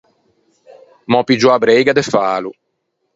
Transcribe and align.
M’ò 1.09 1.19
piggiou 1.27 1.51
a 1.53 1.61
breiga 1.63 1.95
de 1.97 2.03
fâlo. 2.11 2.51